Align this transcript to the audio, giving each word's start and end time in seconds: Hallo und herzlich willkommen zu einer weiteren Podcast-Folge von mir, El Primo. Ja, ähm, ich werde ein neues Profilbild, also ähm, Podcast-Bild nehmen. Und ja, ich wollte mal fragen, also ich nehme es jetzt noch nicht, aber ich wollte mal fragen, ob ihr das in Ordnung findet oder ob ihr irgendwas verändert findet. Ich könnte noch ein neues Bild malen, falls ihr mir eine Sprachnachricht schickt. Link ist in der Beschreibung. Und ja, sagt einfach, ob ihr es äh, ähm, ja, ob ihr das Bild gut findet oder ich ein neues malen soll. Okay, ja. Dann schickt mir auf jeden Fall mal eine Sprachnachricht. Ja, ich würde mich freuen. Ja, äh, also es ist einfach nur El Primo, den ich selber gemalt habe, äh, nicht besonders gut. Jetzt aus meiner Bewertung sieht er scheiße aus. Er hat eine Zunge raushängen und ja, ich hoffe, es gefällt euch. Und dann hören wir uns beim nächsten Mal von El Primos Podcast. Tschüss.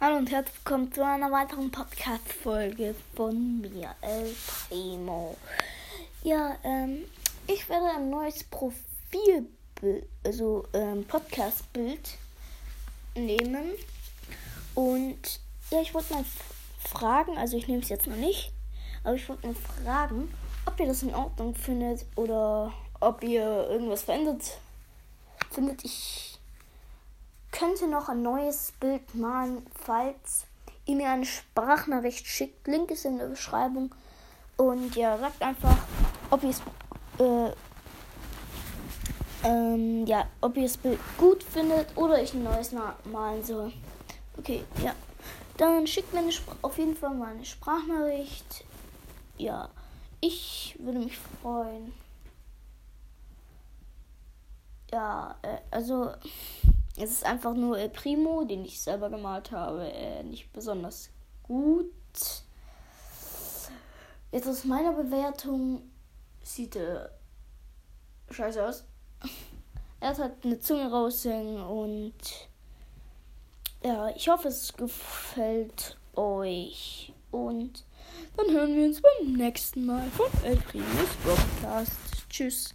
Hallo 0.00 0.16
und 0.16 0.30
herzlich 0.30 0.54
willkommen 0.58 0.92
zu 0.92 1.04
einer 1.04 1.32
weiteren 1.32 1.72
Podcast-Folge 1.72 2.94
von 3.16 3.60
mir, 3.62 3.96
El 4.00 4.32
Primo. 4.68 5.36
Ja, 6.22 6.56
ähm, 6.62 6.98
ich 7.48 7.68
werde 7.68 7.86
ein 7.96 8.08
neues 8.08 8.44
Profilbild, 8.44 10.08
also 10.24 10.64
ähm, 10.72 11.04
Podcast-Bild 11.04 12.16
nehmen. 13.16 13.72
Und 14.76 15.40
ja, 15.72 15.80
ich 15.80 15.92
wollte 15.92 16.14
mal 16.14 16.24
fragen, 16.78 17.36
also 17.36 17.56
ich 17.56 17.66
nehme 17.66 17.82
es 17.82 17.88
jetzt 17.88 18.06
noch 18.06 18.14
nicht, 18.14 18.52
aber 19.02 19.16
ich 19.16 19.28
wollte 19.28 19.48
mal 19.48 19.56
fragen, 19.82 20.32
ob 20.64 20.78
ihr 20.78 20.86
das 20.86 21.02
in 21.02 21.12
Ordnung 21.12 21.56
findet 21.56 22.06
oder 22.14 22.72
ob 23.00 23.24
ihr 23.24 23.68
irgendwas 23.68 24.02
verändert 24.02 24.58
findet. 25.50 25.84
Ich 25.84 26.27
könnte 27.58 27.88
noch 27.88 28.08
ein 28.08 28.22
neues 28.22 28.72
Bild 28.78 29.14
malen, 29.14 29.66
falls 29.74 30.46
ihr 30.86 30.94
mir 30.96 31.10
eine 31.10 31.26
Sprachnachricht 31.26 32.26
schickt. 32.26 32.68
Link 32.68 32.90
ist 32.90 33.04
in 33.04 33.18
der 33.18 33.26
Beschreibung. 33.26 33.92
Und 34.56 34.94
ja, 34.94 35.18
sagt 35.18 35.42
einfach, 35.42 35.76
ob 36.30 36.42
ihr 36.44 36.50
es 36.50 36.62
äh, 37.18 37.52
ähm, 39.44 40.06
ja, 40.06 40.26
ob 40.40 40.56
ihr 40.56 40.64
das 40.64 40.76
Bild 40.76 40.98
gut 41.16 41.42
findet 41.42 41.96
oder 41.96 42.22
ich 42.22 42.34
ein 42.34 42.44
neues 42.44 42.72
malen 43.04 43.44
soll. 43.44 43.72
Okay, 44.36 44.64
ja. 44.82 44.94
Dann 45.56 45.86
schickt 45.86 46.14
mir 46.14 46.22
auf 46.62 46.78
jeden 46.78 46.96
Fall 46.96 47.14
mal 47.14 47.32
eine 47.32 47.44
Sprachnachricht. 47.44 48.64
Ja, 49.36 49.68
ich 50.20 50.76
würde 50.78 51.00
mich 51.00 51.18
freuen. 51.42 51.92
Ja, 54.92 55.36
äh, 55.42 55.58
also 55.70 56.12
es 56.98 57.12
ist 57.12 57.24
einfach 57.24 57.54
nur 57.54 57.78
El 57.78 57.88
Primo, 57.88 58.44
den 58.44 58.64
ich 58.64 58.80
selber 58.80 59.08
gemalt 59.10 59.52
habe, 59.52 59.90
äh, 59.90 60.22
nicht 60.24 60.52
besonders 60.52 61.10
gut. 61.42 61.92
Jetzt 64.32 64.48
aus 64.48 64.64
meiner 64.64 64.92
Bewertung 64.92 65.82
sieht 66.42 66.76
er 66.76 67.10
scheiße 68.30 68.64
aus. 68.64 68.84
Er 70.00 70.16
hat 70.16 70.44
eine 70.44 70.60
Zunge 70.60 70.88
raushängen 70.88 71.60
und 71.60 72.14
ja, 73.82 74.10
ich 74.10 74.28
hoffe, 74.28 74.46
es 74.46 74.72
gefällt 74.72 75.96
euch. 76.14 77.12
Und 77.32 77.84
dann 78.36 78.50
hören 78.52 78.76
wir 78.76 78.86
uns 78.86 79.02
beim 79.02 79.32
nächsten 79.32 79.86
Mal 79.86 80.08
von 80.10 80.28
El 80.44 80.56
Primos 80.56 81.08
Podcast. 81.24 81.96
Tschüss. 82.30 82.74